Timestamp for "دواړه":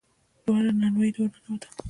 0.45-0.71